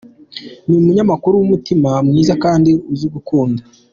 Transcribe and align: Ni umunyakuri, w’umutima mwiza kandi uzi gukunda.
Ni 0.67 0.75
umunyakuri, 0.81 1.35
w’umutima 1.37 1.89
mwiza 2.07 2.33
kandi 2.43 2.69
uzi 2.93 3.07
gukunda. 3.13 3.61